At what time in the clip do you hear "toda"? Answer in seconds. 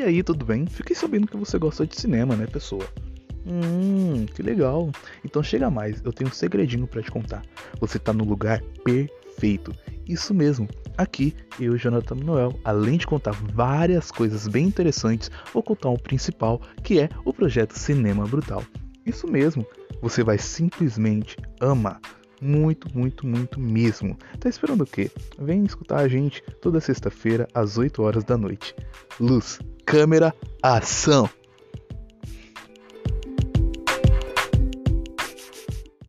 26.62-26.80